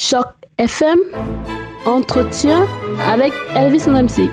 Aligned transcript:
Choc 0.00 0.28
FM, 0.58 0.96
entretien 1.84 2.68
avec 3.00 3.32
Elvis 3.56 3.88
MC. 3.88 4.30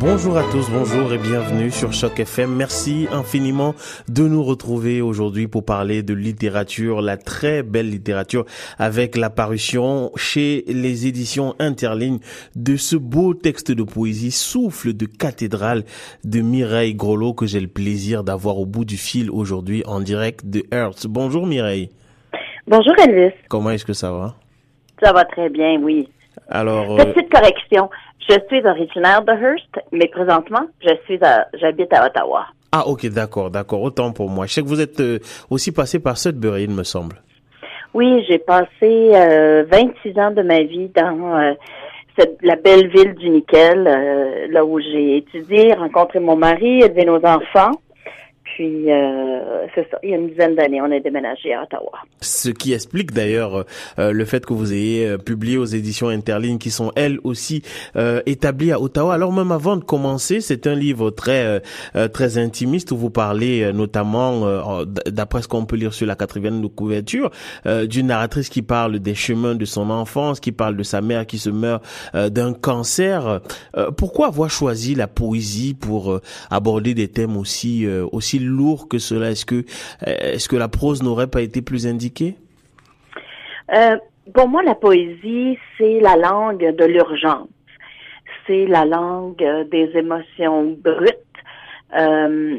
Bonjour 0.00 0.38
à 0.38 0.42
tous, 0.50 0.64
bonjour 0.70 1.12
et 1.12 1.18
bienvenue 1.18 1.70
sur 1.70 1.92
Choc 1.92 2.18
FM. 2.18 2.56
Merci 2.56 3.08
infiniment 3.12 3.74
de 4.08 4.26
nous 4.26 4.42
retrouver 4.42 5.02
aujourd'hui 5.02 5.48
pour 5.48 5.66
parler 5.66 6.02
de 6.02 6.14
littérature, 6.14 7.02
la 7.02 7.18
très 7.18 7.62
belle 7.62 7.90
littérature 7.90 8.46
avec 8.78 9.18
l'apparition 9.18 10.10
chez 10.16 10.64
les 10.66 11.06
éditions 11.06 11.54
Interlignes 11.58 12.20
de 12.54 12.78
ce 12.78 12.96
beau 12.96 13.34
texte 13.34 13.70
de 13.70 13.82
poésie 13.82 14.30
Souffle 14.30 14.94
de 14.94 15.04
cathédrale 15.04 15.84
de 16.24 16.40
Mireille 16.40 16.94
Grolot 16.94 17.34
que 17.34 17.44
j'ai 17.44 17.60
le 17.60 17.68
plaisir 17.68 18.24
d'avoir 18.24 18.56
au 18.56 18.64
bout 18.64 18.86
du 18.86 18.96
fil 18.96 19.30
aujourd'hui 19.30 19.82
en 19.84 20.00
direct 20.00 20.46
de 20.46 20.64
Earth. 20.72 21.06
Bonjour 21.06 21.46
Mireille. 21.46 21.90
Bonjour 22.66 22.94
Elvis. 22.98 23.34
Comment 23.48 23.70
est-ce 23.70 23.84
que 23.84 23.92
ça 23.92 24.10
va? 24.10 24.34
Ça 25.02 25.12
va 25.12 25.24
très 25.24 25.48
bien, 25.48 25.78
oui. 25.80 26.08
Alors, 26.48 26.96
Petite 26.96 27.30
correction. 27.30 27.88
Je 28.28 28.34
suis 28.48 28.66
originaire 28.66 29.22
de 29.22 29.32
Hearst, 29.32 29.80
mais 29.92 30.08
présentement, 30.08 30.66
je 30.84 30.90
suis 31.04 31.22
à, 31.22 31.46
j'habite 31.54 31.92
à 31.92 32.06
Ottawa. 32.06 32.46
Ah, 32.72 32.86
ok, 32.88 33.06
d'accord, 33.06 33.50
d'accord. 33.50 33.82
Autant 33.82 34.12
pour 34.12 34.28
moi. 34.28 34.46
Je 34.46 34.54
sais 34.54 34.62
que 34.62 34.66
vous 34.66 34.80
êtes 34.80 34.98
euh, 34.98 35.20
aussi 35.48 35.70
passé 35.70 36.00
par 36.00 36.18
Sudbury, 36.18 36.64
il 36.64 36.70
me 36.70 36.82
semble. 36.82 37.22
Oui, 37.94 38.24
j'ai 38.28 38.38
passé 38.38 38.68
euh, 38.82 39.64
26 39.70 40.18
ans 40.18 40.30
de 40.32 40.42
ma 40.42 40.62
vie 40.64 40.88
dans 40.88 41.38
euh, 41.38 41.52
cette, 42.18 42.36
la 42.42 42.56
belle 42.56 42.88
ville 42.88 43.14
du 43.14 43.30
Nickel, 43.30 43.86
euh, 43.86 44.48
là 44.50 44.64
où 44.64 44.80
j'ai 44.80 45.18
étudié, 45.18 45.72
rencontré 45.74 46.18
mon 46.18 46.36
mari, 46.36 46.80
élevé 46.80 47.04
nos 47.04 47.24
enfants. 47.24 47.70
Puis, 48.56 48.90
euh, 48.90 49.66
il 50.02 50.08
y 50.08 50.14
a 50.14 50.16
une 50.16 50.30
dizaine 50.30 50.54
d'années, 50.54 50.80
on 50.80 50.90
est 50.90 51.00
déménagé 51.00 51.52
à 51.52 51.64
Ottawa. 51.64 51.92
Ce 52.22 52.48
qui 52.48 52.72
explique 52.72 53.12
d'ailleurs 53.12 53.66
euh, 53.98 54.12
le 54.12 54.24
fait 54.24 54.46
que 54.46 54.54
vous 54.54 54.72
ayez 54.72 55.06
euh, 55.06 55.18
publié 55.18 55.58
aux 55.58 55.66
éditions 55.66 56.08
Interlignes 56.08 56.56
qui 56.56 56.70
sont 56.70 56.90
elles 56.96 57.18
aussi 57.22 57.62
euh, 57.96 58.22
établies 58.24 58.72
à 58.72 58.80
Ottawa. 58.80 59.12
Alors 59.12 59.30
même 59.30 59.52
avant 59.52 59.76
de 59.76 59.84
commencer, 59.84 60.40
c'est 60.40 60.66
un 60.66 60.74
livre 60.74 61.10
très 61.10 61.60
euh, 61.96 62.08
très 62.08 62.38
intimiste 62.38 62.92
où 62.92 62.96
vous 62.96 63.10
parlez 63.10 63.70
notamment, 63.74 64.84
d'après 65.06 65.42
ce 65.42 65.48
qu'on 65.48 65.66
peut 65.66 65.76
lire 65.76 65.92
sur 65.92 66.06
la 66.06 66.14
quatrième 66.14 66.62
de 66.62 66.66
couverture, 66.66 67.30
d'une 67.84 68.06
narratrice 68.06 68.48
qui 68.48 68.62
parle 68.62 69.00
des 69.00 69.14
chemins 69.14 69.54
de 69.54 69.64
son 69.66 69.90
enfance, 69.90 70.40
qui 70.40 70.52
parle 70.52 70.76
de 70.76 70.82
sa 70.82 71.02
mère 71.02 71.26
qui 71.26 71.38
se 71.38 71.50
meurt 71.50 71.84
d'un 72.14 72.52
cancer. 72.54 73.40
pourquoi 73.96 74.28
avoir 74.28 74.50
choisi 74.50 74.94
la 74.94 75.08
poésie 75.08 75.74
pour 75.74 76.20
aborder 76.50 76.94
des 76.94 77.08
thèmes 77.08 77.36
aussi 77.36 77.86
aussi 78.12 78.38
lourd 78.46 78.88
que 78.88 78.98
cela 78.98 79.30
Est-ce 79.30 79.44
que 79.44 79.64
est-ce 80.06 80.48
que 80.48 80.56
la 80.56 80.68
prose 80.68 81.02
n'aurait 81.02 81.26
pas 81.26 81.42
été 81.42 81.62
plus 81.62 81.86
indiquée? 81.86 82.36
Euh, 83.72 83.96
Pour 84.34 84.48
moi, 84.48 84.62
la 84.62 84.74
poésie, 84.74 85.58
c'est 85.78 86.00
la 86.00 86.16
langue 86.16 86.74
de 86.74 86.84
l'urgence. 86.84 87.48
C'est 88.46 88.66
la 88.66 88.84
langue 88.84 89.44
des 89.70 89.90
émotions 89.94 90.76
brutes. 90.82 91.16
Euh, 91.96 92.58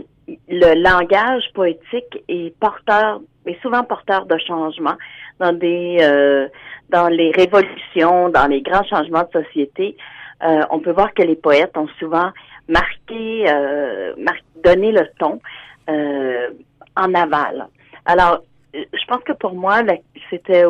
le 0.50 0.82
langage 0.82 1.44
poétique 1.54 2.24
est 2.28 2.58
porteur, 2.60 3.22
est 3.46 3.62
souvent 3.62 3.84
porteur 3.84 4.26
de 4.26 4.38
changement 4.46 4.96
dans 5.40 5.54
des, 5.54 5.98
euh, 6.02 6.48
dans 6.90 7.08
les 7.08 7.32
révolutions, 7.32 8.30
dans 8.30 8.48
les 8.48 8.62
grands 8.62 8.84
changements 8.84 9.24
de 9.34 9.44
société. 9.44 9.96
On 10.70 10.80
peut 10.80 10.92
voir 10.92 11.14
que 11.14 11.24
les 11.24 11.36
poètes 11.36 11.76
ont 11.78 11.88
souvent 12.00 12.32
marqué, 12.68 13.46
mar 14.18 14.36
donné 14.64 14.92
le 14.92 15.08
ton 15.18 15.40
euh, 15.90 16.50
en 16.96 17.14
aval. 17.14 17.68
Alors, 18.06 18.44
je 18.74 19.06
pense 19.08 19.24
que 19.24 19.34
pour 19.34 19.54
moi, 19.54 19.82
c'était, 20.30 20.64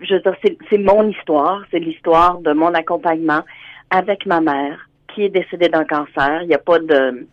je 0.00 0.14
veux 0.14 0.20
dire, 0.20 0.36
c'est 0.70 0.78
mon 0.78 1.08
histoire, 1.08 1.62
c'est 1.70 1.78
l'histoire 1.78 2.38
de 2.38 2.52
mon 2.52 2.74
accompagnement 2.74 3.42
avec 3.90 4.26
ma 4.26 4.40
mère 4.40 4.88
qui 5.14 5.24
est 5.24 5.28
décédée 5.28 5.68
d'un 5.68 5.84
cancer. 5.84 6.42
Il 6.42 6.48
n'y 6.48 6.54
a 6.54 6.58
pas 6.58 6.78
de, 6.78 7.26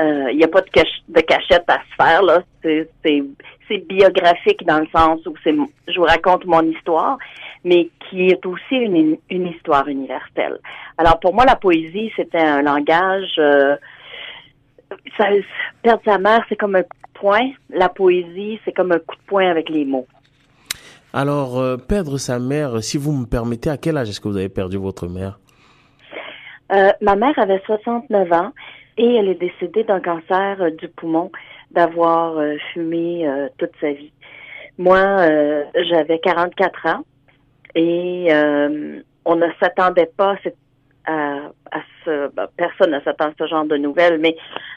euh, 0.00 0.30
il 0.30 0.36
n'y 0.36 0.44
a 0.44 0.48
pas 0.48 0.62
de, 0.62 1.20
cachette 1.20 1.64
à 1.68 1.78
se 1.78 1.94
faire 1.96 2.22
là. 2.22 2.42
C'est 2.62 3.88
biographique 3.88 4.64
dans 4.66 4.80
le 4.80 4.86
sens 4.94 5.24
où 5.26 5.34
c'est, 5.42 5.54
je 5.88 5.98
vous 5.98 6.04
raconte 6.04 6.44
mon 6.44 6.62
histoire, 6.62 7.18
mais 7.64 7.88
qui 8.08 8.28
est 8.28 8.44
aussi 8.44 8.74
une, 8.74 9.16
une 9.30 9.46
histoire 9.46 9.88
universelle. 9.88 10.58
Alors 10.98 11.20
pour 11.20 11.34
moi, 11.34 11.44
la 11.44 11.56
poésie, 11.56 12.12
c'était 12.16 12.38
un 12.38 12.62
langage. 12.62 13.34
Euh, 13.38 13.76
ça, 15.16 15.26
perdre 15.82 16.02
sa 16.04 16.18
mère, 16.18 16.44
c'est 16.48 16.56
comme 16.56 16.76
un 16.76 16.82
coup 16.82 16.96
de 17.14 17.18
poing. 17.18 17.50
La 17.70 17.88
poésie, 17.88 18.60
c'est 18.64 18.72
comme 18.72 18.92
un 18.92 18.98
coup 18.98 19.16
de 19.16 19.22
poing 19.26 19.50
avec 19.50 19.68
les 19.68 19.84
mots. 19.84 20.06
Alors, 21.14 21.58
euh, 21.58 21.76
perdre 21.76 22.16
sa 22.16 22.38
mère, 22.38 22.82
si 22.82 22.96
vous 22.96 23.12
me 23.12 23.26
permettez, 23.26 23.68
à 23.68 23.76
quel 23.76 23.98
âge 23.98 24.08
est-ce 24.08 24.20
que 24.20 24.28
vous 24.28 24.36
avez 24.38 24.48
perdu 24.48 24.78
votre 24.78 25.08
mère? 25.08 25.38
Euh, 26.72 26.90
ma 27.02 27.16
mère 27.16 27.38
avait 27.38 27.60
69 27.66 28.32
ans 28.32 28.52
et 28.96 29.16
elle 29.16 29.28
est 29.28 29.40
décédée 29.40 29.84
d'un 29.84 30.00
cancer 30.00 30.56
euh, 30.60 30.70
du 30.70 30.88
poumon 30.88 31.30
d'avoir 31.70 32.34
fumé 32.72 33.26
toute 33.56 33.70
sa 33.80 33.92
vie. 33.92 34.12
Moi, 34.76 34.98
j'avais 35.88 36.18
44 36.18 36.86
ans 36.86 37.04
et 37.74 38.28
on 39.24 39.36
ne 39.36 39.46
s'attendait 39.58 40.10
pas 40.14 40.36
à, 41.06 41.50
à 41.70 41.80
ce 42.04 42.28
ben, 42.34 42.46
personne 42.56 42.92
ne 42.92 43.00
s'attend 43.00 43.26
à 43.26 43.32
ce 43.38 43.46
genre 43.46 43.64
de 43.64 43.76
nouvelles, 43.76 44.18
mais 44.18 44.36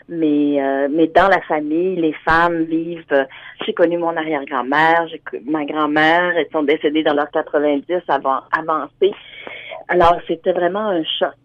mais 0.09 0.87
mais 0.89 1.07
dans 1.07 1.27
la 1.27 1.41
famille, 1.41 1.95
les 1.95 2.13
femmes 2.25 2.63
vivent. 2.63 3.05
j'ai 3.65 3.73
connu 3.73 3.97
mon 3.97 4.15
arrière-grand-mère, 4.15 5.07
j'ai 5.07 5.21
ma 5.45 5.65
grand-mère, 5.65 6.33
elles 6.37 6.49
sont 6.51 6.63
décédées 6.63 7.03
dans 7.03 7.13
leurs 7.13 7.31
90 7.31 7.85
avant 8.07 8.41
avancé. 8.51 9.13
Alors 9.87 10.19
c'était 10.27 10.53
vraiment 10.53 10.87
un 10.87 11.03
choc 11.03 11.35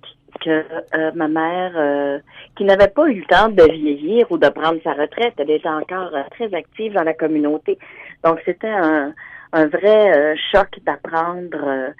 que 0.40 0.64
euh, 0.94 1.10
ma 1.14 1.28
mère, 1.28 1.72
euh, 1.76 2.18
qui 2.56 2.64
n'avait 2.64 2.88
pas 2.88 3.06
eu 3.08 3.20
le 3.20 3.24
temps 3.26 3.48
de 3.48 3.62
vieillir 3.62 4.30
ou 4.30 4.38
de 4.38 4.48
prendre 4.48 4.80
sa 4.82 4.92
retraite, 4.92 5.34
elle 5.38 5.50
était 5.50 5.68
encore 5.68 6.14
euh, 6.14 6.22
très 6.30 6.52
active 6.54 6.94
dans 6.94 7.02
la 7.02 7.14
communauté. 7.14 7.78
Donc 8.24 8.40
c'était 8.44 8.68
un, 8.68 9.12
un 9.52 9.66
vrai 9.66 10.36
choc 10.52 10.68
d'apprendre 10.84 11.92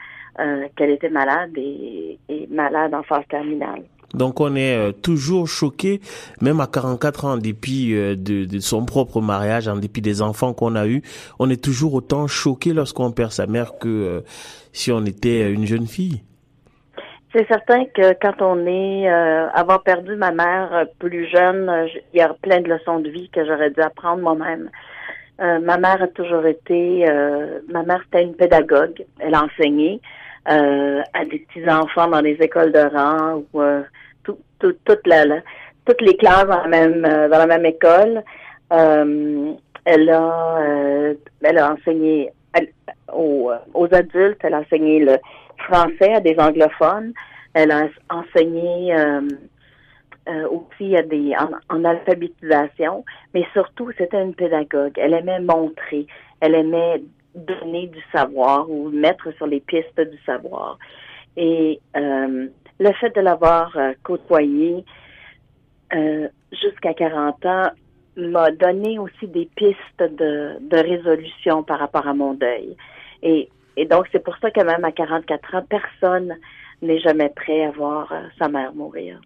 qu'elle 0.77 0.91
était 0.91 1.11
malade 1.11 1.51
et, 1.57 2.19
et, 2.29 2.47
malade 2.51 2.95
en 2.95 3.03
phase 3.03 3.25
terminale. 3.29 3.83
Donc 4.15 4.41
on 4.41 4.57
est 4.57 4.93
toujours 5.03 5.47
choqué, 5.47 6.01
même 6.41 6.61
à 6.61 6.67
44 6.67 7.25
ans, 7.25 7.33
en 7.33 7.37
dépit 7.37 7.93
de, 7.93 8.15
de, 8.45 8.59
son 8.59 8.85
propre 8.85 9.21
mariage, 9.21 9.69
en 9.69 9.77
dépit 9.77 10.01
des 10.01 10.21
enfants 10.21 10.53
qu'on 10.53 10.75
a 10.75 10.87
eus, 10.87 11.03
on 11.39 11.49
est 11.49 11.63
toujours 11.63 11.95
autant 11.95 12.27
choqué 12.27 12.73
lorsqu'on 12.73 13.13
perd 13.13 13.31
sa 13.31 13.47
mère 13.47 13.79
que 13.79 14.25
si 14.73 14.91
on 14.91 15.05
était 15.05 15.53
une 15.53 15.67
jeune 15.67 15.87
fille. 15.87 16.23
C'est 17.33 17.47
certain 17.47 17.85
que 17.85 18.13
quand 18.21 18.43
on 18.43 18.67
est 18.67 19.09
euh, 19.09 19.49
avoir 19.51 19.85
perdu 19.85 20.17
ma 20.17 20.33
mère 20.33 20.75
euh, 20.75 20.85
plus 20.99 21.29
jeune, 21.29 21.69
euh, 21.69 21.87
il 22.13 22.19
y 22.19 22.23
a 22.23 22.35
plein 22.43 22.61
de 22.61 22.69
leçons 22.69 22.99
de 22.99 23.09
vie 23.09 23.31
que 23.31 23.45
j'aurais 23.47 23.71
dû 23.71 23.81
apprendre 23.81 24.21
moi-même. 24.21 24.69
Euh, 25.41 25.59
ma 25.59 25.79
mère 25.79 26.03
a 26.03 26.09
toujours 26.09 26.45
été, 26.45 27.09
euh, 27.09 27.61
ma 27.69 27.83
mère 27.83 28.03
c'était 28.05 28.25
une 28.25 28.35
pédagogue. 28.35 29.05
Elle 29.19 29.35
a 29.35 29.45
enseigné 29.45 30.01
à 30.47 31.25
des 31.31 31.39
petits 31.39 31.69
enfants 31.69 32.09
dans 32.09 32.23
des 32.23 32.37
écoles 32.41 32.73
de 32.73 32.81
rang 32.81 33.45
ou 33.53 33.63
tout, 34.25 34.39
tout, 34.59 34.75
toute 34.85 35.07
la, 35.07 35.25
la, 35.25 35.37
toutes 35.85 36.01
les 36.01 36.17
classes 36.17 36.47
dans 36.47 36.63
la 36.63 36.67
même 36.67 37.03
dans 37.03 37.39
la 37.39 37.47
même 37.47 37.65
école. 37.67 38.23
elle 38.71 40.11
a 40.11 40.59
elle 41.43 41.59
a 41.59 41.73
enseigné 41.73 42.31
aux, 43.13 43.53
aux 43.75 43.95
adultes, 43.95 44.41
elle 44.43 44.55
a 44.55 44.61
enseigné 44.61 45.01
le 45.01 45.19
français 45.59 46.15
à 46.15 46.21
des 46.21 46.37
anglophones. 46.39 47.13
Elle 47.55 47.71
a 47.71 47.89
enseigné 48.09 48.95
euh, 50.31 50.49
aussi 50.49 50.97
à 50.97 51.03
des 51.03 51.35
en, 51.37 51.51
en, 51.75 51.85
alphabétisation, 51.85 53.05
mais 53.35 53.45
surtout 53.53 53.91
c'était 53.99 54.23
une 54.23 54.35
pédagogue. 54.35 54.93
Elle 54.97 55.15
aimait 55.15 55.41
montrer, 55.41 56.07
elle 56.41 56.55
aimait 56.55 57.03
donner 57.35 57.89
du 57.89 58.01
savoir 58.13 58.71
ou 58.71 58.91
mettre 58.91 59.33
sur 59.37 59.47
les 59.47 59.61
pistes 59.61 60.01
du 60.01 60.19
savoir. 60.25 60.79
Et 61.37 61.81
euh, 61.97 62.49
le 62.79 62.93
fait 62.95 63.15
de 63.15 63.21
l'avoir 63.21 63.77
euh, 63.77 63.93
côtoyée 64.03 64.85
euh, 65.95 66.29
jusqu'à 66.53 66.95
40 66.95 67.47
ans 67.47 67.71
m'a 68.17 68.51
donné 68.51 68.99
aussi 68.99 69.27
des 69.29 69.49
pistes 69.55 69.79
de, 69.99 70.59
de 70.61 70.77
résolution 70.77 71.63
par 71.63 71.79
rapport 71.79 72.07
à 72.07 72.15
mon 72.15 72.35
deuil. 72.35 72.77
Et 73.23 73.49
et 73.77 73.87
donc, 73.87 74.07
c'est 74.13 74.23
pour 74.23 74.37
ça 74.39 74.51
que 74.51 74.61
même 74.63 74.85
à 74.85 74.93
44 74.93 75.55
ans, 75.55 75.65
personne 75.69 76.37
n'est 76.83 76.99
jamais 76.99 77.31
prêt 77.31 77.65
à 77.65 77.71
voir 77.71 78.13
euh, 78.13 78.23
sa 78.39 78.49
mère 78.49 78.75
mourir. 78.75 79.21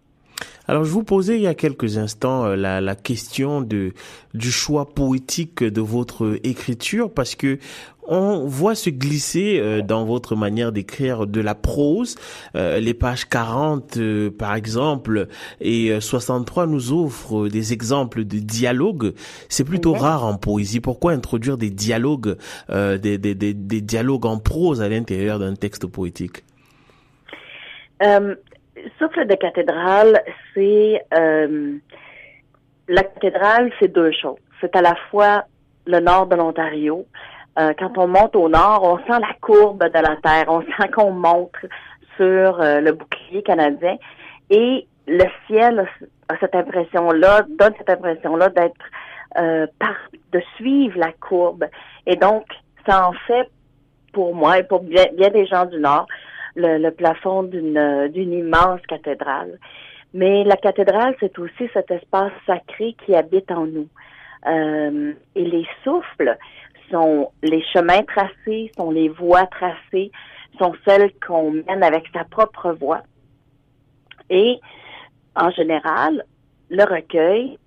Alors 0.67 0.83
je 0.83 0.89
vous 0.89 1.03
posais 1.03 1.35
il 1.35 1.43
y 1.43 1.47
a 1.47 1.53
quelques 1.53 1.97
instants 1.97 2.45
euh, 2.45 2.55
la, 2.55 2.81
la 2.81 2.95
question 2.95 3.61
de 3.61 3.93
du 4.33 4.51
choix 4.51 4.89
poétique 4.89 5.63
de 5.63 5.81
votre 5.81 6.39
écriture 6.43 7.11
parce 7.11 7.35
que 7.35 7.59
on 8.07 8.45
voit 8.45 8.75
se 8.75 8.89
glisser 8.89 9.59
euh, 9.59 9.81
dans 9.81 10.05
votre 10.05 10.35
manière 10.35 10.71
d'écrire 10.71 11.25
de 11.27 11.41
la 11.41 11.55
prose. 11.55 12.15
Euh, 12.55 12.79
les 12.79 12.93
pages 12.93 13.27
40, 13.27 13.97
par 14.37 14.53
exemple, 14.53 15.27
et 15.59 15.99
63 15.99 16.67
nous 16.67 16.93
offrent 16.93 17.47
des 17.47 17.73
exemples 17.73 18.23
de 18.23 18.37
dialogues. 18.37 19.13
C'est 19.49 19.63
plutôt 19.63 19.93
rare 19.93 20.23
en 20.23 20.37
poésie. 20.37 20.81
Pourquoi 20.81 21.13
introduire 21.13 21.57
des 21.57 21.71
dialogues, 21.71 22.37
des, 22.69 23.17
des, 23.17 23.33
des, 23.33 23.53
des, 23.55 23.81
dialogues 23.81 24.27
en 24.27 24.37
prose 24.37 24.81
à 24.81 24.89
l'intérieur 24.89 25.39
d'un 25.39 25.55
texte 25.55 25.87
poétique? 25.87 26.43
Souffle 28.99 29.25
de 29.25 29.35
cathédrale, 29.35 30.21
c'est 30.53 31.01
euh, 31.13 31.75
la 32.87 33.03
cathédrale, 33.03 33.71
c'est 33.79 33.87
deux 33.87 34.11
choses. 34.11 34.37
C'est 34.61 34.75
à 34.75 34.81
la 34.81 34.95
fois 35.09 35.45
le 35.85 35.99
nord 35.99 36.27
de 36.27 36.35
l'Ontario. 36.35 37.05
Euh, 37.57 37.73
quand 37.79 37.97
on 37.97 38.07
monte 38.07 38.35
au 38.35 38.49
nord, 38.49 38.83
on 38.83 38.97
sent 38.99 39.19
la 39.19 39.33
courbe 39.41 39.83
de 39.83 39.99
la 39.99 40.15
terre, 40.17 40.45
on 40.49 40.61
sent 40.79 40.89
qu'on 40.93 41.11
monte 41.11 41.55
sur 42.17 42.61
euh, 42.61 42.79
le 42.79 42.91
bouclier 42.91 43.43
canadien 43.43 43.97
et 44.49 44.87
le 45.07 45.25
ciel 45.47 45.87
a 46.29 46.37
cette 46.39 46.55
impression-là, 46.55 47.45
donne 47.59 47.73
cette 47.77 47.89
impression-là 47.89 48.49
d'être 48.49 48.85
par 49.79 49.95
de 50.31 50.41
suivre 50.55 50.97
la 50.97 51.11
courbe. 51.11 51.65
Et 52.07 52.15
donc, 52.15 52.45
ça 52.87 53.09
en 53.09 53.13
fait 53.27 53.49
pour 54.13 54.33
moi 54.33 54.59
et 54.59 54.63
pour 54.63 54.81
bien 54.81 55.05
des 55.11 55.45
gens 55.45 55.65
du 55.65 55.77
Nord 55.77 56.07
le, 56.55 56.89
plafond 56.89 57.43
d'une 57.43 58.07
d'une 58.09 58.33
immense 58.33 58.81
cathédrale. 58.87 59.59
Mais 60.13 60.43
la 60.43 60.55
cathédrale, 60.55 61.15
c'est 61.19 61.37
aussi 61.39 61.69
cet 61.73 61.91
espace 61.91 62.31
sacré 62.45 62.95
qui 63.05 63.15
habite 63.15 63.51
en 63.51 63.65
nous. 63.65 63.89
Euh, 64.47 65.13
et 65.35 65.43
les 65.43 65.67
souffles 65.83 66.37
sont 66.89 67.31
les 67.43 67.63
chemins 67.73 68.03
tracés, 68.03 68.71
sont 68.77 68.91
les 68.91 69.09
voies 69.09 69.47
tracées, 69.47 70.11
sont 70.57 70.73
celles 70.87 71.11
qu'on 71.25 71.51
mène 71.51 71.83
avec 71.83 72.05
sa 72.13 72.23
propre 72.23 72.71
voix. 72.71 73.01
Et 74.29 74.59
en 75.35 75.49
général, 75.51 76.23
le 76.69 76.83
recueil, 76.83 77.57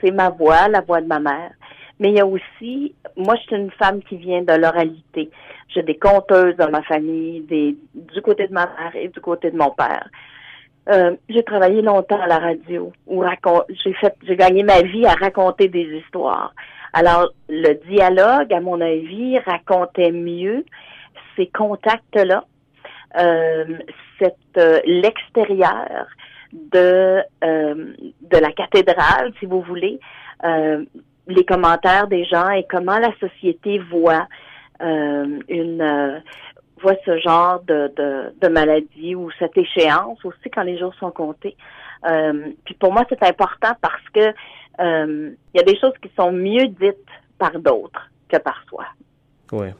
c'est 0.00 0.10
ma 0.10 0.30
voix, 0.30 0.68
la 0.68 0.80
voix 0.80 1.00
de 1.00 1.06
ma 1.06 1.20
mère. 1.20 1.52
Mais 2.00 2.10
il 2.10 2.16
y 2.16 2.20
a 2.20 2.26
aussi, 2.26 2.94
moi, 3.16 3.36
je 3.36 3.42
suis 3.42 3.56
une 3.56 3.70
femme 3.70 4.02
qui 4.02 4.16
vient 4.16 4.42
de 4.42 4.52
l'oralité. 4.52 5.30
J'ai 5.68 5.82
des 5.82 5.96
conteuses 5.96 6.56
dans 6.56 6.70
ma 6.70 6.82
famille, 6.82 7.40
des, 7.42 7.76
du 7.94 8.20
côté 8.22 8.48
de 8.48 8.52
ma 8.52 8.66
mère 8.66 8.96
et 8.96 9.08
du 9.08 9.20
côté 9.20 9.50
de 9.50 9.56
mon 9.56 9.70
père. 9.70 10.08
Euh, 10.90 11.16
j'ai 11.30 11.42
travaillé 11.42 11.80
longtemps 11.80 12.20
à 12.20 12.26
la 12.26 12.38
radio 12.38 12.92
où 13.06 13.24
j'ai 13.82 13.94
fait 13.94 14.14
j'ai 14.26 14.36
gagné 14.36 14.62
ma 14.62 14.82
vie 14.82 15.06
à 15.06 15.14
raconter 15.14 15.68
des 15.68 15.84
histoires. 15.98 16.52
Alors 16.92 17.30
le 17.48 17.74
dialogue, 17.88 18.52
à 18.52 18.60
mon 18.60 18.80
avis, 18.80 19.38
racontait 19.38 20.12
mieux 20.12 20.64
ces 21.36 21.46
contacts-là, 21.46 22.44
euh, 23.18 23.78
cette 24.18 24.36
euh, 24.58 24.80
l'extérieur 24.84 26.06
de 26.52 27.22
de 27.42 28.36
la 28.36 28.52
cathédrale, 28.52 29.32
si 29.40 29.46
vous 29.46 29.62
voulez, 29.62 29.98
les 31.26 31.44
commentaires 31.44 32.06
des 32.06 32.24
gens 32.24 32.50
et 32.50 32.66
comment 32.68 32.98
la 32.98 33.12
société 33.18 33.78
voit 33.78 34.26
euh, 34.82 35.38
une 35.48 35.80
euh, 35.80 36.18
voit 36.82 36.96
ce 37.06 37.18
genre 37.18 37.62
de, 37.62 37.92
de, 37.96 38.34
de, 38.40 38.48
maladie 38.48 39.14
ou 39.14 39.30
cette 39.38 39.56
échéance 39.56 40.22
aussi 40.24 40.50
quand 40.52 40.62
les 40.62 40.78
jours 40.78 40.94
sont 40.96 41.10
comptés. 41.10 41.56
Euh, 42.04 42.50
puis 42.64 42.74
pour 42.74 42.92
moi, 42.92 43.04
c'est 43.08 43.22
important 43.22 43.72
parce 43.80 44.02
que 44.12 44.34
il 44.80 45.36
y 45.54 45.60
a 45.60 45.62
des 45.62 45.78
choses 45.78 45.92
qui 46.02 46.10
sont 46.16 46.32
mieux 46.32 46.66
dites 46.66 47.06
par 47.38 47.52
d'autres 47.52 48.10
que 48.28 48.36
par 48.38 48.60
soi. 48.68 48.84
Ouais. 49.52 49.72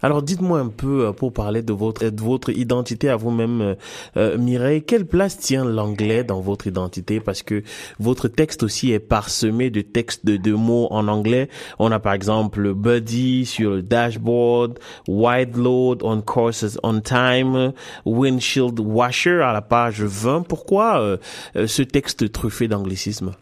Alors 0.00 0.22
dites-moi 0.22 0.60
un 0.60 0.68
peu 0.68 1.06
euh, 1.06 1.12
pour 1.12 1.32
parler 1.32 1.62
de 1.62 1.72
votre 1.72 2.08
de 2.08 2.20
votre 2.20 2.50
identité 2.50 3.08
à 3.08 3.16
vous-même, 3.16 3.60
euh, 3.60 3.74
euh, 4.16 4.38
Mireille. 4.38 4.84
Quelle 4.84 5.06
place 5.06 5.36
tient 5.36 5.64
l'anglais 5.64 6.22
dans 6.22 6.40
votre 6.40 6.68
identité? 6.68 7.18
Parce 7.18 7.42
que 7.42 7.64
votre 7.98 8.28
texte 8.28 8.62
aussi 8.62 8.92
est 8.92 9.00
parsemé 9.00 9.70
de 9.70 9.80
textes 9.80 10.24
de, 10.24 10.52
mots 10.52 10.86
en 10.90 11.08
anglais. 11.08 11.48
On 11.80 11.90
a 11.90 11.98
par 11.98 12.12
exemple 12.12 12.74
buddy 12.74 13.44
sur 13.44 13.70
le 13.70 13.82
dashboard, 13.82 14.78
wide 15.08 15.56
load 15.56 16.02
on 16.02 16.20
courses 16.20 16.78
on 16.84 17.00
time, 17.00 17.72
windshield 18.04 18.78
washer 18.78 19.40
à 19.42 19.52
la 19.52 19.62
page 19.62 20.00
20. 20.00 20.42
Pourquoi 20.42 21.18
ce 21.54 21.82
texte 21.82 22.32
truffé 22.32 22.68
d'anglicisme? 22.68 23.32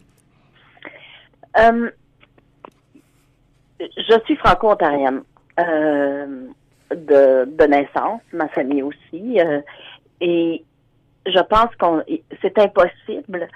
Je 3.79 4.19
suis 4.25 4.35
franco-ontarienne. 4.37 5.21
Euh, 5.59 6.47
de, 6.89 7.43
de, 7.45 7.63
naissance, 7.65 8.21
ma 8.31 8.47
famille 8.47 8.81
aussi. 8.81 9.41
Euh, 9.41 9.59
et 10.21 10.63
je 11.25 11.39
pense 11.39 11.75
qu'on 11.77 12.01
c'est 12.41 12.57
impossible 12.59 13.49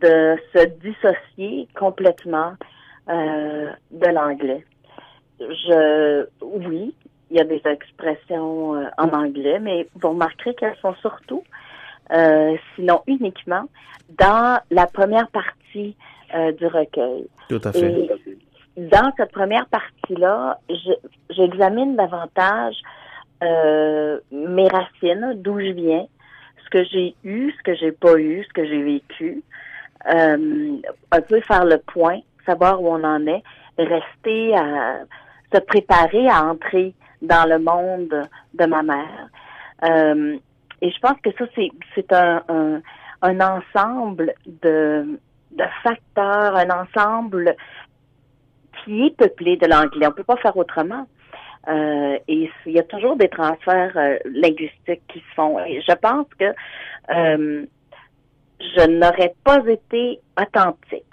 de 0.00 0.36
se 0.54 0.66
dissocier 0.80 1.68
complètement 1.78 2.54
euh, 3.10 3.70
de 3.90 4.06
l'anglais. 4.06 4.64
Je 5.40 6.26
oui, 6.40 6.94
il 7.30 7.36
y 7.36 7.40
a 7.40 7.44
des 7.44 7.60
expressions 7.66 8.82
en 8.96 9.08
anglais, 9.08 9.58
mais 9.58 9.86
vous 9.96 10.08
remarquerez 10.08 10.54
qu'elles 10.54 10.76
sont 10.80 10.94
surtout, 11.02 11.44
sinon 12.76 13.02
uniquement, 13.06 13.64
dans 14.18 14.58
la 14.70 14.86
première 14.86 15.28
partie 15.28 15.96
du 16.58 16.66
recueil. 16.66 17.26
Tout 17.48 17.60
à 17.62 17.72
fait 17.72 18.08
dans 18.76 19.12
cette 19.16 19.32
première 19.32 19.66
partie-là, 19.66 20.58
j'examine 21.30 21.96
davantage 21.96 22.76
euh, 23.42 24.20
mes 24.30 24.68
racines, 24.68 25.34
d'où 25.36 25.58
je 25.60 25.72
viens, 25.72 26.06
ce 26.64 26.70
que 26.70 26.84
j'ai 26.84 27.14
eu, 27.24 27.52
ce 27.52 27.62
que 27.62 27.74
j'ai 27.74 27.92
pas 27.92 28.18
eu, 28.18 28.44
ce 28.44 28.52
que 28.52 28.66
j'ai 28.66 28.82
vécu, 28.82 29.42
euh, 30.12 30.76
un 31.12 31.20
peu 31.22 31.40
faire 31.40 31.64
le 31.64 31.78
point, 31.78 32.20
savoir 32.46 32.82
où 32.82 32.88
on 32.88 33.04
en 33.04 33.26
est, 33.26 33.42
rester 33.78 34.54
à 34.56 35.00
se 35.52 35.60
préparer 35.60 36.28
à 36.28 36.44
entrer 36.44 36.94
dans 37.22 37.48
le 37.48 37.58
monde 37.58 38.28
de 38.54 38.66
ma 38.66 38.82
mère. 38.82 39.28
Euh, 39.84 40.36
et 40.82 40.90
je 40.90 40.98
pense 41.00 41.18
que 41.22 41.30
ça, 41.38 41.44
c'est, 41.54 41.70
c'est 41.94 42.12
un, 42.12 42.42
un, 42.48 42.80
un 43.22 43.40
ensemble 43.40 44.34
de, 44.46 45.18
de 45.50 45.64
facteurs, 45.82 46.56
un 46.56 46.70
ensemble 46.70 47.54
qui 48.84 49.06
est 49.06 49.16
peuplé 49.16 49.56
de 49.56 49.66
l'anglais. 49.66 50.06
On 50.06 50.12
peut 50.12 50.24
pas 50.24 50.36
faire 50.36 50.56
autrement. 50.56 51.06
Euh, 51.68 52.18
et 52.26 52.50
il 52.66 52.72
y 52.72 52.78
a 52.78 52.82
toujours 52.84 53.16
des 53.16 53.28
transferts 53.28 53.96
euh, 53.96 54.16
linguistiques 54.24 55.02
qui 55.08 55.18
se 55.18 55.34
font. 55.34 55.58
Et 55.64 55.82
je 55.82 55.94
pense 55.94 56.26
que 56.38 56.54
euh, 57.14 57.66
je 58.60 58.86
n'aurais 58.86 59.34
pas 59.44 59.62
été 59.66 60.20
authentique 60.40 61.04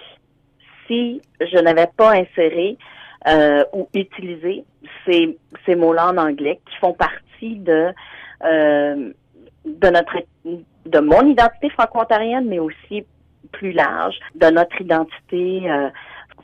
si 0.86 1.20
je 1.40 1.58
n'avais 1.58 1.88
pas 1.96 2.12
inséré 2.12 2.78
ou 3.74 3.88
utilisé 3.92 4.64
ces, 5.04 5.36
ces 5.66 5.74
mots-là 5.74 6.12
en 6.12 6.16
anglais 6.16 6.60
qui 6.64 6.76
font 6.78 6.94
partie 6.94 7.56
de 7.56 7.92
de 8.42 9.90
notre 9.90 10.16
de 10.86 10.98
mon 11.00 11.26
identité 11.26 11.68
franco-ontarienne, 11.70 12.46
mais 12.46 12.58
aussi 12.58 13.04
plus 13.52 13.72
large, 13.72 14.14
de 14.34 14.46
notre 14.46 14.80
identité 14.80 15.68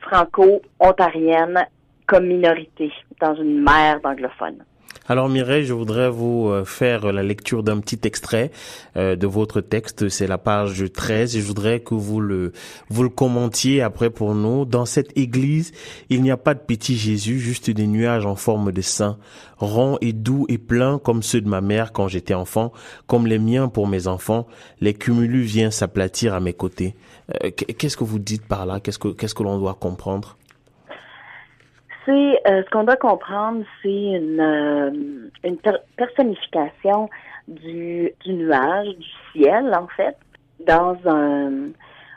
franco-ontarienne 0.02 1.64
comme 2.06 2.26
minorité 2.26 2.92
dans 3.20 3.34
une 3.34 3.62
mer 3.62 4.00
d'anglophones. 4.00 4.64
Alors 5.06 5.28
Mireille, 5.28 5.66
je 5.66 5.74
voudrais 5.74 6.08
vous 6.08 6.48
euh, 6.48 6.64
faire 6.64 7.12
la 7.12 7.22
lecture 7.22 7.62
d'un 7.62 7.78
petit 7.80 8.00
extrait 8.04 8.50
euh, 8.96 9.16
de 9.16 9.26
votre 9.26 9.60
texte. 9.60 10.08
C'est 10.08 10.26
la 10.26 10.38
page 10.38 10.82
13 10.90 11.36
et 11.36 11.40
je 11.42 11.46
voudrais 11.46 11.80
que 11.80 11.92
vous 11.94 12.20
le 12.20 12.52
vous 12.88 13.02
le 13.02 13.10
commentiez 13.10 13.82
après 13.82 14.08
pour 14.08 14.34
nous. 14.34 14.64
Dans 14.64 14.86
cette 14.86 15.14
église, 15.14 15.72
il 16.08 16.22
n'y 16.22 16.30
a 16.30 16.38
pas 16.38 16.54
de 16.54 16.60
petit 16.60 16.96
Jésus, 16.96 17.38
juste 17.38 17.68
des 17.70 17.86
nuages 17.86 18.24
en 18.24 18.34
forme 18.34 18.72
de 18.72 18.80
saint, 18.80 19.18
ronds 19.58 19.98
et 20.00 20.14
doux 20.14 20.46
et 20.48 20.56
pleins 20.56 20.98
comme 20.98 21.22
ceux 21.22 21.42
de 21.42 21.48
ma 21.50 21.60
mère 21.60 21.92
quand 21.92 22.08
j'étais 22.08 22.32
enfant, 22.32 22.72
comme 23.06 23.26
les 23.26 23.38
miens 23.38 23.68
pour 23.68 23.86
mes 23.86 24.06
enfants. 24.06 24.46
Les 24.80 24.94
cumulus 24.94 25.42
viennent 25.42 25.70
s'aplatir 25.70 26.32
à 26.32 26.40
mes 26.40 26.54
côtés. 26.54 26.94
Euh, 27.44 27.50
qu'est-ce 27.50 27.98
que 27.98 28.04
vous 28.04 28.18
dites 28.18 28.46
par 28.46 28.64
là? 28.64 28.80
Qu'est-ce 28.80 28.98
que 28.98 29.08
qu'est-ce 29.08 29.34
que 29.34 29.42
l'on 29.42 29.58
doit 29.58 29.74
comprendre? 29.74 30.38
C'est 32.04 32.40
euh, 32.46 32.62
ce 32.64 32.70
qu'on 32.70 32.84
doit 32.84 32.96
comprendre, 32.96 33.64
c'est 33.82 33.88
une, 33.88 34.40
euh, 34.40 34.90
une 35.44 35.58
personnification 35.96 37.08
du, 37.48 38.12
du 38.24 38.32
nuage, 38.34 38.88
du 38.96 39.08
ciel 39.32 39.74
en 39.74 39.86
fait, 39.88 40.16
dans 40.66 40.96
un, 41.06 41.68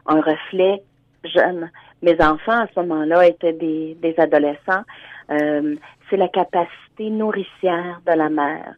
un 0.07 0.21
reflet 0.21 0.83
jeune. 1.23 1.69
Mes 2.01 2.15
enfants 2.21 2.63
à 2.63 2.67
ce 2.73 2.79
moment-là 2.81 3.27
étaient 3.27 3.53
des, 3.53 3.97
des 4.01 4.15
adolescents. 4.19 4.83
Euh, 5.31 5.75
c'est 6.09 6.17
la 6.17 6.27
capacité 6.27 7.09
nourricière 7.09 8.01
de 8.05 8.13
la 8.13 8.29
mère. 8.29 8.73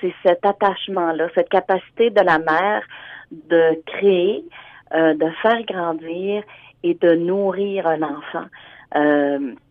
C'est 0.00 0.14
cet 0.22 0.44
attachement-là, 0.44 1.28
cette 1.34 1.48
capacité 1.48 2.10
de 2.10 2.20
la 2.20 2.38
mère 2.38 2.82
de 3.30 3.82
créer 3.86 4.44
de 4.90 5.30
faire 5.42 5.62
grandir 5.64 6.42
et 6.82 6.94
de 6.94 7.14
nourrir 7.14 7.86
un 7.86 8.00
enfant. 8.00 8.46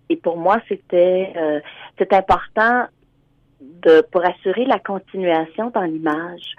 Et 0.09 0.15
pour 0.15 0.37
moi, 0.37 0.57
c'était 0.67 1.33
c'est 1.97 2.13
important 2.13 2.85
de 3.61 4.01
pour 4.11 4.25
assurer 4.25 4.65
la 4.65 4.79
continuation 4.79 5.69
dans 5.71 5.81
l'image. 5.81 6.55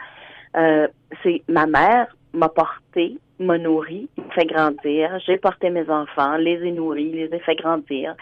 c'est 1.22 1.42
ma 1.48 1.66
mère 1.66 2.08
m'a 2.32 2.48
porté, 2.48 3.18
m'a 3.38 3.58
nourri, 3.58 4.08
m'a 4.16 4.24
fait 4.34 4.46
grandir. 4.46 5.18
J'ai 5.26 5.38
porté 5.38 5.70
mes 5.70 5.88
enfants, 5.88 6.36
les 6.36 6.64
ai 6.64 6.72
nourris, 6.72 7.12
les 7.12 7.34
ai 7.34 7.38
fait 7.40 7.56
grandir. 7.56 8.14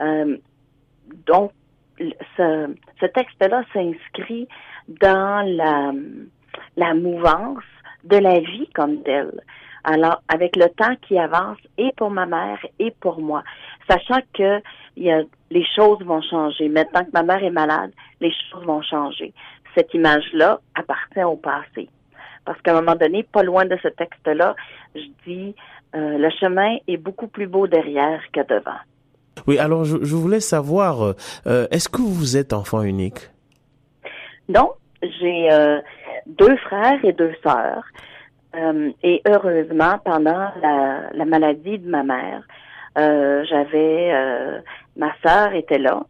Euh, 0.00 0.36
donc, 1.26 1.52
ce, 1.98 2.74
ce 3.00 3.06
texte-là 3.06 3.62
s'inscrit 3.72 4.48
dans 4.88 5.46
la, 5.46 5.92
la 6.76 6.94
mouvance 6.94 7.64
de 8.04 8.16
la 8.16 8.40
vie 8.40 8.68
comme 8.74 9.02
telle. 9.02 9.40
Alors, 9.84 10.22
avec 10.28 10.56
le 10.56 10.68
temps 10.68 10.94
qui 11.02 11.18
avance, 11.18 11.58
et 11.78 11.92
pour 11.96 12.10
ma 12.10 12.26
mère 12.26 12.58
et 12.78 12.90
pour 13.00 13.20
moi, 13.20 13.42
sachant 13.90 14.20
que 14.34 14.60
il 14.96 15.04
y 15.04 15.10
a, 15.10 15.22
les 15.50 15.64
choses 15.74 16.00
vont 16.04 16.22
changer. 16.22 16.68
Maintenant 16.68 17.04
que 17.04 17.10
ma 17.12 17.22
mère 17.22 17.42
est 17.42 17.50
malade, 17.50 17.92
les 18.20 18.32
choses 18.50 18.64
vont 18.64 18.82
changer. 18.82 19.32
Cette 19.74 19.92
image-là 19.94 20.60
appartient 20.74 21.24
au 21.24 21.36
passé. 21.36 21.88
Parce 22.44 22.60
qu'à 22.62 22.72
un 22.72 22.80
moment 22.80 22.96
donné, 22.96 23.22
pas 23.22 23.42
loin 23.42 23.64
de 23.64 23.76
ce 23.82 23.88
texte-là, 23.88 24.56
je 24.94 25.02
dis, 25.26 25.54
euh, 25.94 26.18
le 26.18 26.30
chemin 26.30 26.76
est 26.88 26.96
beaucoup 26.96 27.28
plus 27.28 27.46
beau 27.46 27.66
derrière 27.66 28.20
que 28.32 28.40
devant. 28.46 28.78
Oui, 29.46 29.58
alors 29.58 29.84
je, 29.84 29.96
voulais 30.14 30.40
savoir, 30.40 31.14
euh, 31.46 31.66
est-ce 31.70 31.88
que 31.88 32.02
vous 32.02 32.36
êtes 32.36 32.52
enfant 32.52 32.82
unique? 32.82 33.30
Non, 34.48 34.72
j'ai 35.02 35.50
euh, 35.52 35.80
deux 36.26 36.56
frères 36.56 37.02
et 37.04 37.12
deux 37.12 37.32
sœurs. 37.42 37.84
et 39.02 39.22
heureusement, 39.26 39.98
pendant 40.04 40.50
la, 40.60 41.10
la, 41.12 41.24
maladie 41.24 41.78
de 41.78 41.88
ma 41.88 42.02
mère, 42.02 42.42
j'avais 43.44 44.12
ma 44.96 45.12
sœur 45.24 45.54
était 45.54 45.78
là 45.78 46.02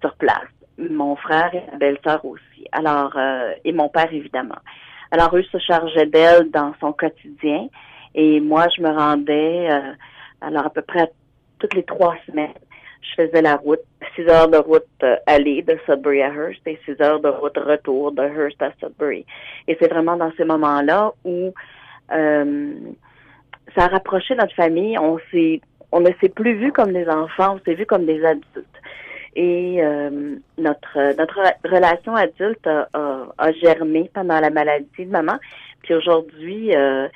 sur 0.00 0.14
place, 0.16 0.48
mon 0.78 1.16
frère 1.16 1.54
et 1.54 1.62
ma 1.72 1.78
belle-sœur 1.78 2.24
aussi. 2.24 2.66
Alors 2.72 3.16
et 3.64 3.72
mon 3.72 3.88
père 3.88 4.12
évidemment. 4.12 4.58
Alors, 5.10 5.34
eux 5.36 5.42
se 5.42 5.58
chargeaient 5.58 6.06
d'elle 6.06 6.50
dans 6.50 6.72
son 6.80 6.92
quotidien. 6.92 7.68
Et 8.14 8.40
moi, 8.40 8.66
je 8.76 8.82
me 8.82 8.90
rendais, 8.90 9.68
euh, 9.70 9.92
alors 10.40 10.66
à 10.66 10.70
peu 10.70 10.82
près 10.82 11.10
toutes 11.58 11.74
les 11.74 11.82
trois 11.82 12.16
semaines, 12.26 12.54
je 13.02 13.22
faisais 13.22 13.42
la 13.42 13.56
route, 13.56 13.80
six 14.14 14.22
heures 14.28 14.48
de 14.48 14.58
route 14.58 14.84
euh, 15.02 15.16
aller 15.26 15.62
de 15.62 15.76
Sudbury 15.86 16.22
à 16.22 16.32
Hearst 16.32 16.60
et 16.66 16.78
six 16.84 17.00
heures 17.00 17.20
de 17.20 17.28
route 17.28 17.56
retour 17.56 18.12
de 18.12 18.22
Hearst 18.22 18.60
à 18.62 18.72
Sudbury. 18.80 19.24
Et 19.66 19.76
c'est 19.80 19.88
vraiment 19.88 20.16
dans 20.16 20.32
ces 20.36 20.44
moments-là 20.44 21.12
où 21.24 21.52
euh, 22.12 22.74
ça 23.76 23.84
a 23.84 23.88
rapproché 23.88 24.34
notre 24.34 24.54
famille. 24.54 24.98
On 24.98 25.18
s'est, 25.30 25.60
on 25.92 26.00
ne 26.00 26.10
s'est 26.20 26.28
plus 26.28 26.54
vu 26.54 26.72
comme 26.72 26.92
des 26.92 27.08
enfants, 27.08 27.56
on 27.56 27.60
s'est 27.64 27.74
vu 27.74 27.86
comme 27.86 28.06
des 28.06 28.24
adultes. 28.24 28.66
Et 29.36 29.78
euh, 29.80 30.36
notre 30.58 31.16
notre 31.16 31.40
relation 31.64 32.16
adulte 32.16 32.66
a, 32.66 33.52
germé 33.62 34.10
pendant 34.12 34.40
la 34.40 34.50
maladie 34.50 35.06
de 35.06 35.10
maman. 35.10 35.38
Puis 35.82 35.94
aujourd'hui, 35.94 36.74
euh, 36.74 37.08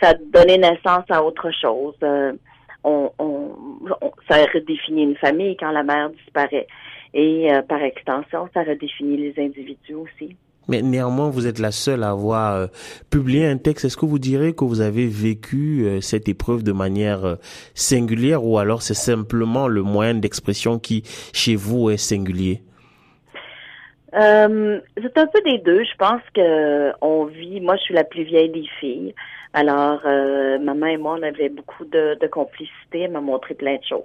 ça 0.00 0.10
a 0.10 0.14
donné 0.14 0.58
naissance 0.58 1.04
à 1.08 1.24
autre 1.24 1.50
chose. 1.50 1.96
Euh, 2.02 2.32
on, 2.84 3.10
on, 3.18 3.56
ça 4.28 4.44
redéfinit 4.52 5.02
une 5.02 5.16
famille 5.16 5.56
quand 5.56 5.70
la 5.70 5.82
mère 5.82 6.10
disparaît. 6.10 6.66
Et 7.14 7.48
par 7.68 7.82
extension, 7.82 8.48
ça 8.52 8.62
redéfinit 8.62 9.16
les 9.16 9.42
individus 9.42 9.94
aussi. 9.94 10.36
Mais 10.68 10.82
néanmoins, 10.82 11.30
vous 11.30 11.46
êtes 11.46 11.58
la 11.58 11.70
seule 11.70 12.02
à 12.02 12.10
avoir 12.10 12.54
euh, 12.54 12.66
publié 13.10 13.46
un 13.46 13.56
texte. 13.56 13.84
Est-ce 13.84 13.96
que 13.96 14.06
vous 14.06 14.18
direz 14.18 14.52
que 14.52 14.64
vous 14.64 14.80
avez 14.80 15.06
vécu 15.06 15.84
euh, 15.84 16.00
cette 16.00 16.28
épreuve 16.28 16.64
de 16.64 16.72
manière 16.72 17.24
euh, 17.24 17.34
singulière 17.74 18.44
ou 18.44 18.58
alors 18.58 18.82
c'est 18.82 18.94
simplement 18.94 19.68
le 19.68 19.82
moyen 19.82 20.14
d'expression 20.14 20.78
qui, 20.78 21.02
chez 21.32 21.54
vous, 21.54 21.90
est 21.90 21.96
singulier? 21.96 22.62
c'est 24.18 25.18
un 25.18 25.26
peu 25.26 25.42
des 25.44 25.58
deux. 25.58 25.84
Je 25.84 25.94
pense 25.98 26.22
que 26.34 26.90
on 27.02 27.26
vit. 27.26 27.60
Moi, 27.60 27.76
je 27.76 27.82
suis 27.82 27.94
la 27.94 28.04
plus 28.04 28.22
vieille 28.22 28.48
des 28.48 28.64
filles. 28.80 29.14
Alors, 29.52 30.00
maman 30.04 30.86
et 30.86 30.96
moi, 30.96 31.18
on 31.20 31.22
avait 31.22 31.50
beaucoup 31.50 31.84
de, 31.84 32.16
de 32.18 32.26
complicité. 32.26 33.00
Elle 33.00 33.10
m'a 33.10 33.20
montré 33.20 33.52
plein 33.52 33.76
de 33.76 33.84
choses. 33.84 34.04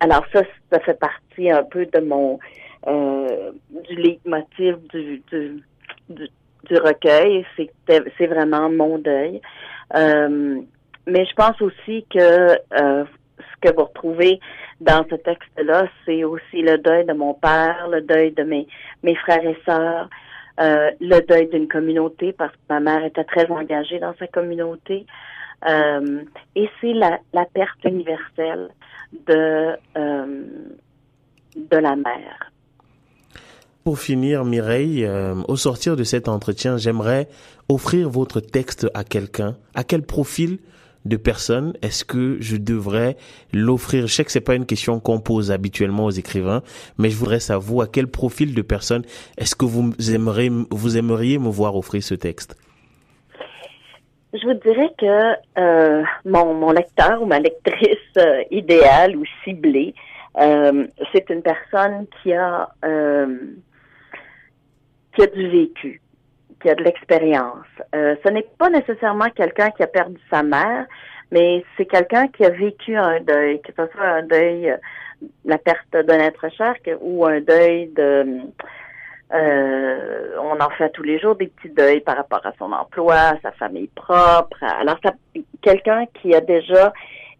alors 0.00 0.24
ça, 0.32 0.42
ça 0.72 0.80
fait 0.80 0.98
partie 0.98 1.48
un 1.48 1.62
peu 1.62 1.86
de 1.86 2.00
mon 2.00 2.40
euh, 2.86 3.52
du 3.88 3.96
leitmotiv 3.96 4.76
du, 4.88 5.22
du, 5.30 5.62
du, 6.08 6.28
du 6.64 6.76
recueil. 6.76 7.44
C'est 7.56 8.26
vraiment 8.26 8.70
mon 8.70 8.98
deuil. 8.98 9.40
Euh, 9.94 10.60
mais 11.06 11.26
je 11.26 11.34
pense 11.34 11.60
aussi 11.60 12.06
que 12.10 12.18
euh, 12.18 13.04
ce 13.38 13.68
que 13.68 13.74
vous 13.74 13.84
retrouvez 13.84 14.40
dans 14.80 15.04
ce 15.10 15.16
texte-là, 15.16 15.88
c'est 16.04 16.24
aussi 16.24 16.62
le 16.62 16.78
deuil 16.78 17.04
de 17.04 17.12
mon 17.12 17.34
père, 17.34 17.88
le 17.90 18.00
deuil 18.00 18.32
de 18.32 18.42
mes, 18.42 18.66
mes 19.02 19.14
frères 19.16 19.44
et 19.46 19.58
sœurs, 19.64 20.08
euh, 20.60 20.90
le 21.00 21.20
deuil 21.20 21.48
d'une 21.48 21.68
communauté 21.68 22.32
parce 22.32 22.52
que 22.52 22.60
ma 22.70 22.80
mère 22.80 23.04
était 23.04 23.24
très 23.24 23.50
engagée 23.50 23.98
dans 23.98 24.14
sa 24.18 24.26
communauté. 24.26 25.06
Euh, 25.68 26.22
et 26.54 26.68
c'est 26.80 26.92
la, 26.92 27.18
la 27.32 27.44
perte 27.46 27.84
universelle 27.84 28.68
de, 29.26 29.76
euh, 29.96 30.44
de 31.56 31.76
la 31.76 31.96
mère. 31.96 32.50
Pour 33.84 33.98
finir, 33.98 34.46
Mireille, 34.46 35.04
euh, 35.04 35.34
au 35.46 35.56
sortir 35.56 35.94
de 35.94 36.04
cet 36.04 36.26
entretien, 36.26 36.78
j'aimerais 36.78 37.28
offrir 37.68 38.08
votre 38.08 38.40
texte 38.40 38.88
à 38.94 39.04
quelqu'un. 39.04 39.58
À 39.74 39.84
quel 39.84 40.00
profil 40.00 40.56
de 41.04 41.18
personne 41.18 41.74
est-ce 41.82 42.02
que 42.02 42.38
je 42.40 42.56
devrais 42.56 43.18
l'offrir? 43.52 44.06
Je 44.06 44.14
sais 44.14 44.24
que 44.24 44.32
c'est 44.32 44.40
pas 44.40 44.54
une 44.54 44.64
question 44.64 45.00
qu'on 45.00 45.20
pose 45.20 45.52
habituellement 45.52 46.06
aux 46.06 46.10
écrivains, 46.10 46.62
mais 46.96 47.10
je 47.10 47.16
voudrais 47.16 47.40
savoir 47.40 47.84
à 47.84 47.90
quel 47.90 48.06
profil 48.06 48.54
de 48.54 48.62
personne 48.62 49.02
est-ce 49.36 49.54
que 49.54 49.66
vous 49.66 49.92
aimeriez, 50.14 50.50
vous 50.70 50.96
aimeriez 50.96 51.38
me 51.38 51.50
voir 51.50 51.76
offrir 51.76 52.02
ce 52.02 52.14
texte? 52.14 52.56
Je 54.32 54.46
vous 54.46 54.54
dirais 54.54 54.90
que 54.96 55.60
euh, 55.60 56.02
mon, 56.24 56.54
mon 56.54 56.70
lecteur 56.70 57.20
ou 57.20 57.26
ma 57.26 57.38
lectrice 57.38 57.98
euh, 58.16 58.44
idéale 58.50 59.14
ou 59.14 59.24
ciblée, 59.44 59.94
c'est 61.12 61.28
une 61.28 61.42
personne 61.42 62.06
qui 62.22 62.32
a 62.32 62.70
qui 65.14 65.22
a 65.22 65.26
du 65.26 65.48
vécu, 65.48 66.00
qui 66.60 66.70
a 66.70 66.74
de 66.74 66.82
l'expérience. 66.82 67.66
Euh, 67.94 68.16
ce 68.24 68.30
n'est 68.30 68.46
pas 68.58 68.70
nécessairement 68.70 69.30
quelqu'un 69.30 69.70
qui 69.70 69.82
a 69.82 69.86
perdu 69.86 70.18
sa 70.30 70.42
mère, 70.42 70.86
mais 71.30 71.64
c'est 71.76 71.86
quelqu'un 71.86 72.28
qui 72.28 72.44
a 72.44 72.50
vécu 72.50 72.96
un 72.96 73.20
deuil, 73.20 73.60
que 73.60 73.72
ce 73.76 73.86
soit 73.92 74.06
un 74.06 74.22
deuil, 74.22 74.70
euh, 74.70 74.76
la 75.44 75.58
perte 75.58 75.92
d'un 75.92 76.20
être 76.20 76.48
cher, 76.50 76.74
ou 77.00 77.24
un 77.24 77.40
deuil 77.40 77.88
de... 77.88 78.40
Euh, 79.32 80.36
on 80.38 80.60
en 80.60 80.70
fait 80.70 80.90
tous 80.90 81.02
les 81.02 81.18
jours 81.18 81.34
des 81.34 81.48
petits 81.48 81.74
deuils 81.74 82.00
par 82.00 82.16
rapport 82.16 82.44
à 82.44 82.52
son 82.58 82.70
emploi, 82.72 83.14
à 83.14 83.40
sa 83.42 83.52
famille 83.52 83.88
propre. 83.88 84.62
Alors, 84.62 85.00
quelqu'un 85.60 86.04
qui 86.20 86.34
a 86.34 86.40
déjà 86.40 86.92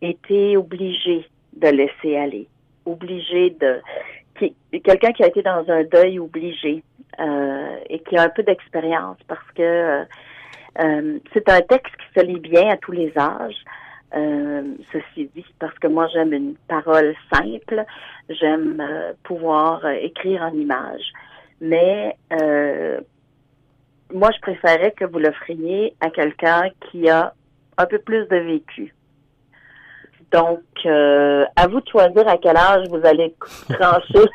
été 0.02 0.56
obligé 0.56 1.28
de 1.52 1.68
laisser 1.68 2.16
aller, 2.16 2.48
obligé 2.84 3.50
de, 3.50 3.80
qui, 4.38 4.54
quelqu'un 4.80 5.12
qui 5.12 5.22
a 5.22 5.28
été 5.28 5.42
dans 5.42 5.64
un 5.68 5.84
deuil 5.84 6.18
obligé, 6.18 6.82
et 7.88 8.00
qui 8.00 8.16
a 8.16 8.22
un 8.22 8.28
peu 8.28 8.42
d'expérience 8.42 9.18
parce 9.28 9.50
que 9.54 9.62
euh, 9.62 10.04
euh, 10.80 11.18
c'est 11.32 11.48
un 11.48 11.60
texte 11.60 11.94
qui 11.96 12.20
se 12.20 12.26
lit 12.26 12.40
bien 12.40 12.68
à 12.70 12.76
tous 12.76 12.92
les 12.92 13.12
âges. 13.16 13.64
ceci 14.92 15.30
dit, 15.34 15.46
parce 15.58 15.78
que 15.78 15.88
moi 15.88 16.06
j'aime 16.12 16.32
une 16.32 16.54
parole 16.68 17.14
simple, 17.32 17.84
j'aime 18.28 18.82
pouvoir 19.24 19.86
écrire 19.88 20.42
en 20.42 20.52
images, 20.54 21.12
mais 21.60 22.16
moi 24.12 24.30
je 24.34 24.40
préférais 24.40 24.92
que 24.92 25.04
vous 25.04 25.18
l'offriez 25.18 25.94
à 26.00 26.10
quelqu'un 26.10 26.70
qui 26.90 27.08
a 27.08 27.34
un 27.76 27.86
peu 27.86 27.98
plus 27.98 28.26
de 28.28 28.36
vécu. 28.36 28.94
Donc, 30.32 30.62
à 30.84 31.66
vous 31.68 31.80
de 31.80 31.88
choisir 31.88 32.26
à 32.28 32.38
quel 32.38 32.56
âge 32.56 32.88
vous 32.88 33.04
allez 33.04 33.34
trancher. 33.78 34.28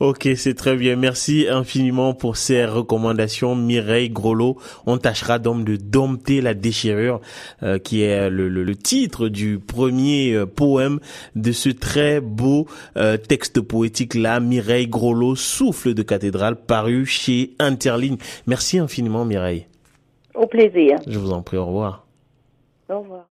Ok, 0.00 0.28
c'est 0.36 0.54
très 0.54 0.76
bien. 0.76 0.94
Merci 0.94 1.48
infiniment 1.50 2.14
pour 2.14 2.36
ces 2.36 2.64
recommandations, 2.64 3.56
Mireille 3.56 4.10
Grolot. 4.10 4.56
On 4.86 4.96
tâchera 4.96 5.40
donc 5.40 5.64
de 5.64 5.74
dompter 5.74 6.40
la 6.40 6.54
déchirure, 6.54 7.20
euh, 7.64 7.78
qui 7.80 8.02
est 8.02 8.30
le, 8.30 8.48
le, 8.48 8.76
titre 8.76 9.28
du 9.28 9.58
premier 9.58 10.34
euh, 10.34 10.46
poème 10.46 11.00
de 11.34 11.50
ce 11.50 11.68
très 11.70 12.20
beau 12.20 12.68
euh, 12.96 13.16
texte 13.16 13.60
poétique 13.60 14.14
là, 14.14 14.38
Mireille 14.38 14.86
Grolot, 14.86 15.34
Souffle 15.34 15.94
de 15.94 16.02
cathédrale, 16.02 16.54
paru 16.54 17.04
chez 17.04 17.54
Interligne. 17.58 18.18
Merci 18.46 18.78
infiniment, 18.78 19.24
Mireille. 19.24 19.66
Au 20.36 20.46
plaisir. 20.46 20.98
Je 21.08 21.18
vous 21.18 21.32
en 21.32 21.42
prie, 21.42 21.56
au 21.56 21.66
revoir. 21.66 22.06
Au 22.88 23.00
revoir. 23.00 23.24